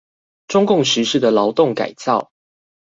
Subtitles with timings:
[0.47, 2.31] 中共實施的勞動改造